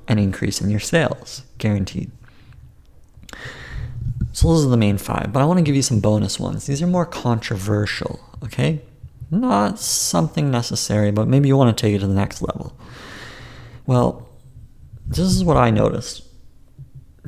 an 0.08 0.18
increase 0.18 0.62
in 0.62 0.70
your 0.70 0.80
sales, 0.80 1.44
guaranteed. 1.58 2.12
So 4.32 4.48
those 4.48 4.66
are 4.66 4.70
the 4.70 4.78
main 4.78 4.98
five, 4.98 5.32
but 5.34 5.42
I 5.42 5.46
want 5.46 5.58
to 5.58 5.64
give 5.64 5.76
you 5.76 5.82
some 5.82 6.00
bonus 6.00 6.40
ones. 6.40 6.66
These 6.66 6.82
are 6.82 6.88
more 6.88 7.06
controversial, 7.06 8.20
okay? 8.44 8.82
Not 9.30 9.80
something 9.80 10.50
necessary, 10.52 11.12
but 11.12 11.28
maybe 11.28 11.48
you 11.48 11.58
want 11.58 11.76
to 11.76 11.82
take 11.82 11.96
it 11.96 12.00
to 12.00 12.08
the 12.08 12.14
next 12.14 12.42
level. 12.42 12.78
Well, 13.86 14.30
this 15.06 15.20
is 15.20 15.44
what 15.44 15.58
I 15.58 15.70
noticed 15.70 16.27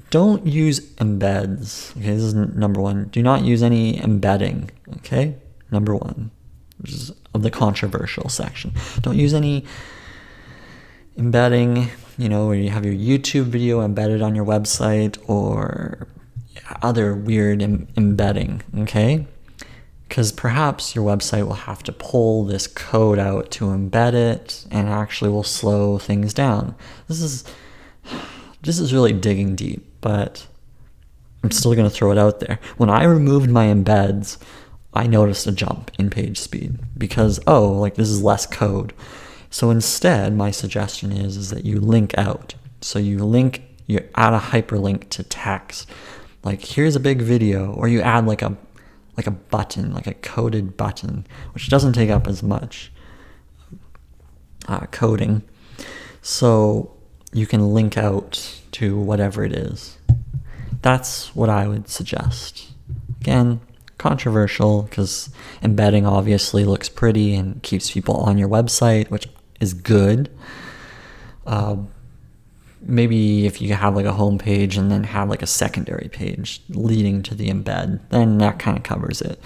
don't 0.09 0.45
use 0.45 0.79
embeds. 0.95 1.95
Okay, 1.97 2.13
this 2.13 2.23
is 2.23 2.33
number 2.33 2.81
one. 2.81 3.05
Do 3.05 3.21
not 3.21 3.43
use 3.43 3.63
any 3.63 4.01
embedding. 4.01 4.71
Okay, 4.97 5.35
number 5.71 5.95
one, 5.95 6.31
which 6.79 6.91
is 6.91 7.11
of 7.33 7.43
the 7.43 7.51
controversial 7.51 8.29
section. 8.29 8.73
Don't 9.01 9.17
use 9.17 9.33
any 9.33 9.65
embedding. 11.17 11.89
You 12.17 12.27
know, 12.29 12.47
where 12.47 12.55
you 12.55 12.69
have 12.69 12.85
your 12.85 12.93
YouTube 12.93 13.45
video 13.45 13.81
embedded 13.81 14.21
on 14.21 14.35
your 14.35 14.45
website 14.45 15.17
or 15.27 16.07
other 16.81 17.15
weird 17.15 17.61
embedding. 17.61 18.61
Okay, 18.79 19.25
because 20.07 20.31
perhaps 20.31 20.95
your 20.95 21.05
website 21.05 21.45
will 21.45 21.53
have 21.53 21.81
to 21.83 21.91
pull 21.91 22.45
this 22.45 22.67
code 22.67 23.19
out 23.19 23.51
to 23.51 23.65
embed 23.65 24.13
it, 24.13 24.65
and 24.69 24.89
actually 24.89 25.31
will 25.31 25.43
slow 25.43 25.97
things 25.97 26.33
down. 26.33 26.75
This 27.07 27.21
is 27.21 27.43
this 28.61 28.79
is 28.79 28.93
really 28.93 29.13
digging 29.13 29.55
deep 29.55 29.88
but 30.01 30.47
I'm 31.43 31.51
still 31.51 31.73
going 31.73 31.89
to 31.89 31.95
throw 31.95 32.11
it 32.11 32.17
out 32.17 32.39
there. 32.39 32.59
When 32.77 32.89
I 32.89 33.03
removed 33.03 33.49
my 33.49 33.67
embeds, 33.67 34.37
I 34.93 35.07
noticed 35.07 35.47
a 35.47 35.51
jump 35.51 35.91
in 35.99 36.09
page 36.09 36.39
speed 36.39 36.79
because, 36.97 37.39
oh, 37.47 37.69
like 37.69 37.95
this 37.95 38.09
is 38.09 38.23
less 38.23 38.45
code. 38.45 38.93
So 39.49 39.69
instead, 39.69 40.35
my 40.35 40.51
suggestion 40.51 41.11
is, 41.11 41.37
is 41.37 41.49
that 41.49 41.65
you 41.65 41.79
link 41.79 42.17
out. 42.17 42.55
So 42.81 42.99
you 42.99 43.19
link, 43.19 43.63
you 43.87 44.07
add 44.15 44.33
a 44.33 44.39
hyperlink 44.39 45.09
to 45.09 45.23
text 45.23 45.89
like 46.43 46.61
here's 46.61 46.95
a 46.95 46.99
big 46.99 47.21
video 47.21 47.73
or 47.73 47.87
you 47.87 48.01
add 48.01 48.25
like 48.25 48.41
a 48.41 48.55
like 49.17 49.27
a 49.27 49.31
button 49.31 49.93
like 49.93 50.07
a 50.07 50.13
coded 50.13 50.77
button 50.77 51.25
which 51.53 51.69
doesn't 51.69 51.93
take 51.93 52.09
up 52.09 52.27
as 52.27 52.41
much 52.41 52.91
uh, 54.67 54.85
coding 54.87 55.41
so 56.21 56.95
you 57.33 57.45
can 57.45 57.73
link 57.73 57.97
out 57.97 58.58
to 58.71 58.97
whatever 58.97 59.43
it 59.43 59.53
is 59.53 59.97
that's 60.81 61.35
what 61.35 61.49
i 61.49 61.67
would 61.67 61.87
suggest 61.87 62.69
again 63.21 63.59
controversial 63.97 64.83
because 64.83 65.29
embedding 65.61 66.05
obviously 66.05 66.63
looks 66.63 66.87
pretty 66.87 67.35
and 67.35 67.61
keeps 67.63 67.91
people 67.91 68.15
on 68.15 68.37
your 68.37 68.47
website 68.47 69.09
which 69.09 69.27
is 69.59 69.73
good 69.73 70.29
uh, 71.45 71.75
maybe 72.81 73.45
if 73.45 73.61
you 73.61 73.73
have 73.73 73.95
like 73.95 74.05
a 74.05 74.13
home 74.13 74.37
page 74.37 74.77
and 74.77 74.91
then 74.91 75.03
have 75.03 75.29
like 75.29 75.41
a 75.41 75.47
secondary 75.47 76.09
page 76.09 76.61
leading 76.69 77.21
to 77.23 77.35
the 77.35 77.49
embed, 77.49 77.99
then 78.09 78.37
that 78.37 78.59
kind 78.59 78.77
of 78.77 78.83
covers 78.83 79.21
it. 79.21 79.39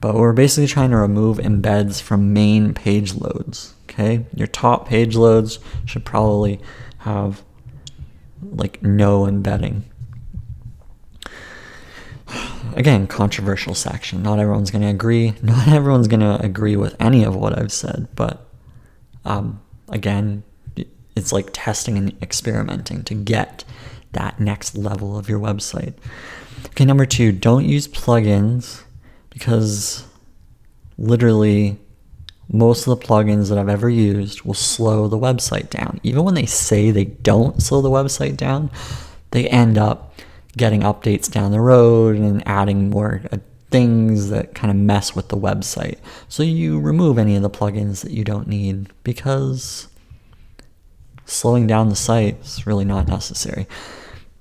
But 0.00 0.14
we're 0.14 0.32
basically 0.32 0.68
trying 0.68 0.90
to 0.90 0.96
remove 0.96 1.38
embeds 1.38 2.00
from 2.00 2.32
main 2.32 2.72
page 2.72 3.14
loads. 3.14 3.74
Okay, 3.84 4.26
your 4.34 4.46
top 4.46 4.86
page 4.86 5.16
loads 5.16 5.58
should 5.86 6.04
probably 6.04 6.60
have 6.98 7.42
like 8.42 8.82
no 8.82 9.26
embedding. 9.26 9.84
Again, 12.74 13.06
controversial 13.06 13.74
section. 13.74 14.22
Not 14.22 14.38
everyone's 14.38 14.70
going 14.70 14.82
to 14.82 14.88
agree. 14.88 15.34
Not 15.42 15.68
everyone's 15.68 16.08
going 16.08 16.20
to 16.20 16.40
agree 16.44 16.76
with 16.76 16.94
any 17.00 17.24
of 17.24 17.34
what 17.34 17.58
I've 17.58 17.72
said. 17.72 18.08
But 18.14 18.46
um, 19.24 19.60
again, 19.88 20.44
it's 21.16 21.32
like 21.32 21.50
testing 21.52 21.96
and 21.98 22.16
experimenting 22.22 23.02
to 23.04 23.14
get 23.14 23.64
that 24.12 24.38
next 24.38 24.76
level 24.76 25.18
of 25.18 25.28
your 25.28 25.40
website. 25.40 25.94
Okay, 26.66 26.84
number 26.84 27.06
two, 27.06 27.32
don't 27.32 27.64
use 27.64 27.88
plugins 27.88 28.82
because 29.30 30.04
literally 30.96 31.78
most 32.50 32.86
of 32.86 32.98
the 32.98 33.06
plugins 33.06 33.48
that 33.48 33.58
I've 33.58 33.68
ever 33.68 33.90
used 33.90 34.42
will 34.42 34.54
slow 34.54 35.06
the 35.06 35.18
website 35.18 35.70
down. 35.70 36.00
Even 36.02 36.24
when 36.24 36.34
they 36.34 36.46
say 36.46 36.90
they 36.90 37.04
don't 37.04 37.62
slow 37.62 37.82
the 37.82 37.90
website 37.90 38.36
down, 38.36 38.70
they 39.32 39.48
end 39.48 39.76
up 39.76 40.14
getting 40.56 40.80
updates 40.80 41.30
down 41.30 41.52
the 41.52 41.60
road 41.60 42.16
and 42.16 42.46
adding 42.46 42.90
more 42.90 43.22
uh, 43.30 43.36
things 43.70 44.30
that 44.30 44.54
kind 44.54 44.70
of 44.70 44.76
mess 44.76 45.14
with 45.14 45.28
the 45.28 45.36
website. 45.36 45.98
So 46.28 46.42
you 46.42 46.80
remove 46.80 47.18
any 47.18 47.36
of 47.36 47.42
the 47.42 47.50
plugins 47.50 48.02
that 48.02 48.12
you 48.12 48.24
don't 48.24 48.48
need 48.48 48.88
because 49.04 49.88
slowing 51.26 51.66
down 51.66 51.90
the 51.90 51.96
site 51.96 52.40
is 52.40 52.66
really 52.66 52.86
not 52.86 53.06
necessary. 53.06 53.66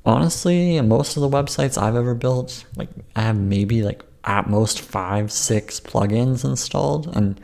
Honestly, 0.06 0.80
most 0.80 1.18
of 1.18 1.22
the 1.22 1.30
websites 1.30 1.78
I've 1.78 1.98
ever 1.98 2.16
built, 2.16 2.64
like 2.78 2.90
I 3.18 3.24
have 3.24 3.38
maybe 3.38 3.84
like 3.84 4.04
at 4.24 4.50
most 4.50 4.80
five, 4.80 5.32
six 5.32 5.82
plugins 5.82 6.46
installed. 6.46 7.14
And 7.16 7.40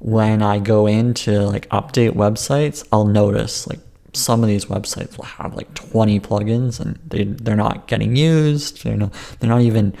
when 0.00 0.42
I 0.42 0.58
go 0.58 0.86
in 0.86 1.14
to 1.14 1.42
like 1.42 1.68
update 1.68 2.12
websites, 2.12 2.86
I'll 2.90 3.06
notice 3.06 3.66
like 3.66 3.80
some 4.14 4.42
of 4.42 4.48
these 4.48 4.64
websites 4.64 5.16
will 5.16 5.26
have 5.26 5.54
like 5.54 5.72
20 5.74 6.18
plugins 6.20 6.80
and 6.80 6.98
they, 7.06 7.24
they're 7.24 7.54
not 7.54 7.86
getting 7.86 8.16
used. 8.16 8.82
They're 8.82 8.96
not, 8.96 9.12
they're 9.38 9.50
not 9.50 9.60
even 9.60 9.94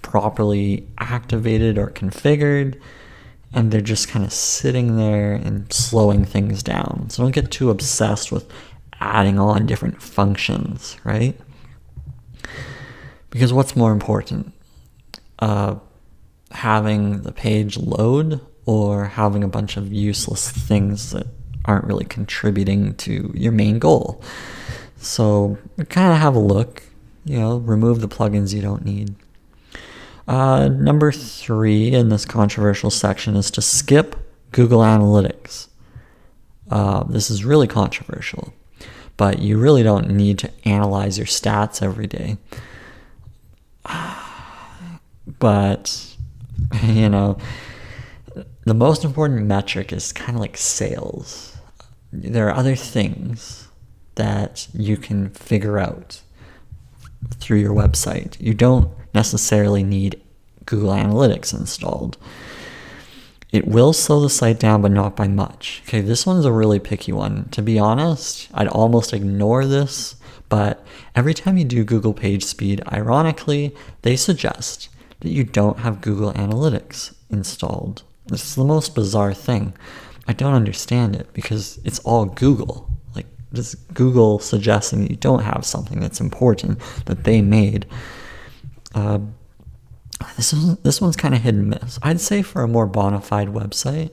properly 0.00 0.88
activated 0.98 1.78
or 1.78 1.88
configured 1.88 2.80
and 3.52 3.70
they're 3.70 3.82
just 3.82 4.08
kind 4.08 4.24
of 4.24 4.32
sitting 4.32 4.96
there 4.96 5.34
and 5.34 5.70
slowing 5.70 6.24
things 6.24 6.62
down. 6.62 7.10
So 7.10 7.22
don't 7.22 7.32
get 7.32 7.50
too 7.50 7.68
obsessed 7.68 8.32
with 8.32 8.50
adding 9.00 9.38
on 9.38 9.66
different 9.66 10.00
functions, 10.00 10.96
right? 11.04 11.38
Because 13.28 13.52
what's 13.52 13.76
more 13.76 13.92
important? 13.92 14.54
Uh, 15.38 15.76
having 16.52 17.22
the 17.22 17.32
page 17.32 17.76
load 17.76 18.40
or 18.66 19.06
having 19.06 19.42
a 19.42 19.48
bunch 19.48 19.76
of 19.76 19.92
useless 19.92 20.50
things 20.50 21.10
that 21.10 21.26
aren't 21.64 21.84
really 21.84 22.04
contributing 22.04 22.94
to 22.94 23.32
your 23.34 23.52
main 23.52 23.78
goal. 23.78 24.22
So 24.96 25.58
kind 25.88 26.12
of 26.12 26.18
have 26.18 26.34
a 26.34 26.40
look, 26.40 26.82
you 27.24 27.38
know, 27.38 27.58
remove 27.58 28.00
the 28.00 28.08
plugins 28.08 28.54
you 28.54 28.62
don't 28.62 28.84
need. 28.84 29.14
Uh, 30.28 30.68
number 30.68 31.10
three 31.10 31.92
in 31.92 32.08
this 32.08 32.24
controversial 32.24 32.90
section 32.90 33.34
is 33.36 33.50
to 33.50 33.62
skip 33.62 34.16
Google 34.52 34.80
Analytics. 34.80 35.68
Uh, 36.70 37.04
this 37.04 37.30
is 37.30 37.44
really 37.44 37.66
controversial, 37.66 38.54
but 39.16 39.40
you 39.40 39.58
really 39.58 39.82
don't 39.82 40.08
need 40.10 40.38
to 40.38 40.50
analyze 40.64 41.18
your 41.18 41.26
stats 41.26 41.82
every 41.82 42.06
day. 42.06 42.36
But, 45.38 46.16
you 46.82 47.08
know, 47.08 47.38
the 48.64 48.74
most 48.74 49.04
important 49.04 49.46
metric 49.46 49.92
is 49.92 50.12
kind 50.12 50.36
of 50.36 50.40
like 50.40 50.56
sales. 50.56 51.56
There 52.12 52.48
are 52.48 52.54
other 52.54 52.76
things 52.76 53.68
that 54.14 54.68
you 54.72 54.96
can 54.96 55.30
figure 55.30 55.78
out 55.78 56.20
through 57.34 57.58
your 57.58 57.74
website. 57.74 58.40
You 58.40 58.54
don't 58.54 58.90
necessarily 59.14 59.82
need 59.82 60.20
Google 60.66 60.90
Analytics 60.90 61.52
installed. 61.52 62.18
It 63.50 63.66
will 63.66 63.92
slow 63.92 64.20
the 64.20 64.30
site 64.30 64.58
down, 64.58 64.80
but 64.80 64.92
not 64.92 65.16
by 65.16 65.28
much. 65.28 65.82
Okay, 65.86 66.00
this 66.00 66.24
one's 66.24 66.44
a 66.44 66.52
really 66.52 66.78
picky 66.78 67.12
one. 67.12 67.48
To 67.50 67.62
be 67.62 67.78
honest, 67.78 68.48
I'd 68.54 68.68
almost 68.68 69.12
ignore 69.12 69.66
this, 69.66 70.16
but 70.48 70.84
every 71.14 71.34
time 71.34 71.58
you 71.58 71.64
do 71.64 71.84
Google 71.84 72.14
Page 72.14 72.44
Speed, 72.44 72.82
ironically, 72.90 73.74
they 74.02 74.16
suggest 74.16 74.88
that 75.20 75.30
you 75.30 75.44
don't 75.44 75.80
have 75.80 76.00
Google 76.00 76.32
Analytics 76.32 77.14
installed. 77.28 78.04
This 78.26 78.44
is 78.44 78.54
the 78.54 78.64
most 78.64 78.94
bizarre 78.94 79.34
thing. 79.34 79.74
I 80.28 80.32
don't 80.32 80.54
understand 80.54 81.16
it 81.16 81.32
because 81.32 81.80
it's 81.84 81.98
all 82.00 82.26
Google. 82.26 82.88
Like, 83.14 83.26
does 83.52 83.74
Google 83.94 84.38
suggesting 84.38 85.02
that 85.02 85.10
you 85.10 85.16
don't 85.16 85.42
have 85.42 85.64
something 85.66 86.00
that's 86.00 86.20
important 86.20 86.78
that 87.06 87.24
they 87.24 87.42
made? 87.42 87.86
Uh, 88.94 89.18
this 90.36 90.52
is 90.52 90.76
this 90.78 91.00
one's 91.00 91.16
kind 91.16 91.34
of 91.34 91.42
hit 91.42 91.54
and 91.54 91.70
miss. 91.70 91.98
I'd 92.02 92.20
say 92.20 92.42
for 92.42 92.62
a 92.62 92.68
more 92.68 92.86
bona 92.86 93.20
fide 93.20 93.48
website, 93.48 94.10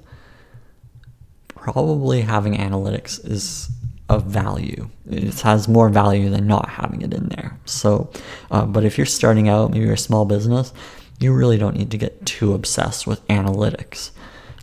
probably 1.56 2.22
having 2.22 2.56
analytics 2.56 3.24
is 3.30 3.70
of 4.10 4.26
value. 4.26 4.90
It 5.06 5.40
has 5.42 5.68
more 5.68 5.90
value 5.90 6.30
than 6.32 6.48
not 6.48 6.68
having 6.68 7.04
it 7.04 7.14
in 7.14 7.30
there. 7.30 7.60
So, 7.66 8.12
uh, 8.50 8.66
but 8.66 8.84
if 8.84 8.98
you're 8.98 9.06
starting 9.06 9.50
out, 9.50 9.72
maybe 9.72 9.86
you're 9.86 9.94
a 9.94 9.98
small 9.98 10.26
business, 10.26 10.74
you 11.20 11.34
really 11.34 11.58
don't 11.58 11.76
need 11.76 11.92
to 11.92 11.98
get 11.98 12.26
too 12.26 12.54
obsessed 12.54 13.06
with 13.06 13.26
analytics. 13.28 14.12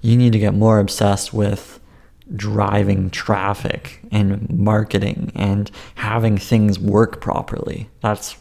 You 0.03 0.17
need 0.17 0.33
to 0.33 0.39
get 0.39 0.55
more 0.55 0.79
obsessed 0.79 1.33
with 1.33 1.81
driving 2.35 3.11
traffic 3.11 4.01
and 4.11 4.51
marketing 4.51 5.33
and 5.35 5.71
having 5.97 6.39
things 6.39 6.79
work 6.79 7.21
properly. 7.21 7.89
That's 8.01 8.37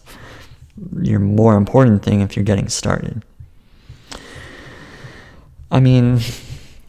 your 1.01 1.19
more 1.19 1.55
important 1.55 2.03
thing 2.03 2.21
if 2.21 2.35
you're 2.35 2.45
getting 2.45 2.69
started. 2.69 3.23
I 5.71 5.79
mean, 5.79 6.19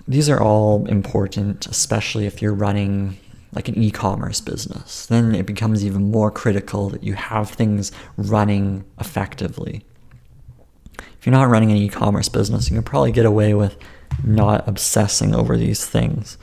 these 0.06 0.28
are 0.28 0.40
all 0.40 0.86
important, 0.86 1.66
especially 1.66 2.26
if 2.26 2.40
you're 2.40 2.54
running 2.54 3.18
like 3.52 3.68
an 3.68 3.76
e 3.76 3.90
commerce 3.90 4.40
business. 4.40 5.06
Then 5.06 5.34
it 5.34 5.46
becomes 5.46 5.84
even 5.84 6.10
more 6.10 6.30
critical 6.30 6.88
that 6.90 7.02
you 7.02 7.14
have 7.14 7.50
things 7.50 7.90
running 8.16 8.84
effectively. 9.00 9.82
You're 11.26 11.32
not 11.32 11.48
running 11.48 11.72
an 11.72 11.76
e 11.76 11.88
commerce 11.88 12.28
business, 12.28 12.70
you 12.70 12.76
can 12.76 12.84
probably 12.84 13.10
get 13.10 13.26
away 13.26 13.52
with 13.52 13.76
not 14.22 14.66
obsessing 14.68 15.34
over 15.34 15.56
these 15.56 15.84
things. 15.84 16.38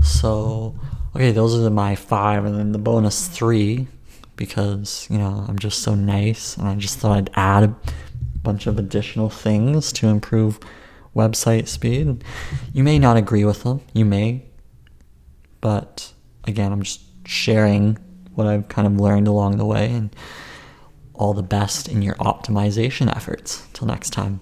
So, 0.00 0.78
okay, 1.16 1.32
those 1.32 1.56
are 1.56 1.58
the, 1.58 1.70
my 1.70 1.96
five, 1.96 2.44
and 2.44 2.56
then 2.56 2.70
the 2.70 2.78
bonus 2.78 3.26
three 3.26 3.88
because, 4.36 5.08
you 5.10 5.18
know, 5.18 5.44
I'm 5.48 5.58
just 5.58 5.82
so 5.82 5.96
nice 5.96 6.56
and 6.56 6.68
I 6.68 6.76
just 6.76 6.98
thought 6.98 7.16
I'd 7.16 7.30
add 7.34 7.64
a 7.64 7.74
bunch 8.42 8.68
of 8.68 8.78
additional 8.78 9.28
things 9.28 9.92
to 9.94 10.06
improve 10.06 10.60
website 11.16 11.66
speed. 11.66 12.22
You 12.72 12.84
may 12.84 13.00
not 13.00 13.16
agree 13.16 13.44
with 13.44 13.64
them, 13.64 13.80
you 13.92 14.04
may, 14.04 14.44
but 15.60 16.12
again, 16.44 16.70
I'm 16.70 16.82
just 16.82 17.00
sharing 17.26 17.98
what 18.34 18.46
I've 18.46 18.68
kind 18.68 18.86
of 18.86 19.00
learned 19.00 19.26
along 19.26 19.56
the 19.56 19.64
way 19.64 19.90
and 19.90 20.14
all 21.18 21.34
the 21.34 21.42
best 21.42 21.88
in 21.88 22.02
your 22.02 22.14
optimization 22.16 23.14
efforts. 23.14 23.66
Till 23.72 23.86
next 23.86 24.10
time. 24.10 24.40